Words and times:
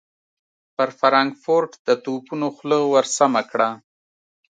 پر 0.75 0.89
فرانکفورټ 0.99 1.71
د 1.87 1.89
توپونو 2.05 2.47
خوله 2.55 2.77
ور 2.93 3.05
سمهکړه. 3.17 3.69